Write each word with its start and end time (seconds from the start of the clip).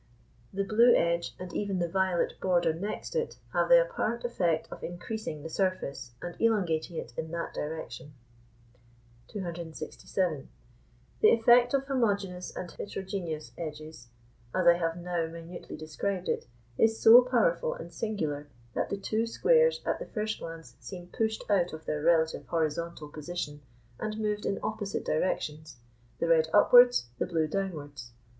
The 0.51 0.63
blue 0.63 0.95
edge 0.95 1.35
and 1.37 1.53
even 1.53 1.77
the 1.77 1.87
violet 1.87 2.33
border 2.41 2.73
next 2.73 3.15
it 3.15 3.37
have 3.53 3.69
the 3.69 3.79
apparent 3.87 4.23
effect 4.25 4.67
of 4.71 4.83
increasing 4.83 5.43
the 5.43 5.49
surface, 5.49 6.15
and 6.23 6.35
elongating 6.41 6.97
it 6.97 7.13
in 7.15 7.29
that 7.29 7.53
direction. 7.53 8.15
267. 9.27 10.49
The 11.19 11.29
effect 11.29 11.75
of 11.75 11.85
homogeneous 11.85 12.49
and 12.55 12.71
heterogeneous 12.71 13.51
edges, 13.59 14.07
as 14.55 14.65
I 14.65 14.73
have 14.73 14.97
now 14.97 15.27
minutely 15.27 15.77
described 15.77 16.27
it, 16.29 16.47
is 16.79 16.99
so 16.99 17.21
powerful 17.21 17.75
and 17.75 17.93
singular 17.93 18.47
that 18.73 18.89
the 18.89 18.97
two 18.97 19.27
squares 19.27 19.81
at 19.85 19.99
the 19.99 20.07
first 20.07 20.39
glance 20.39 20.77
seem 20.79 21.09
pushed 21.15 21.43
out 21.47 21.73
of 21.73 21.85
their 21.85 22.01
relative 22.01 22.47
horizontal 22.47 23.07
position 23.09 23.61
and 23.99 24.17
moved 24.19 24.47
in 24.47 24.57
opposite 24.63 25.05
directions, 25.05 25.77
the 26.17 26.27
red 26.27 26.49
upwards, 26.51 27.09
the 27.19 27.27
blue 27.27 27.45
downwards. 27.45 28.13